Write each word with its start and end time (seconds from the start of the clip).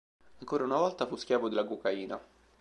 Ancora 0.39 0.63
una 0.63 0.77
volta 0.79 1.05
fu 1.05 1.15
schiavo 1.15 1.47
della 1.47 1.63
cocaina. 1.63 2.19